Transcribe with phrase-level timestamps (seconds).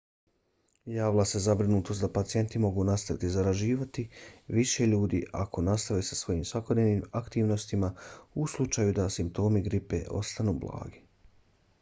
[0.91, 4.05] javila se zabrinutost da pacijenti mogu nastaviti zaražavati
[4.61, 7.93] više ljudi ako nastave sa svojim svakodnevnim aktivnostima
[8.33, 11.05] u slučaju da simptomi gripe ostanu blagi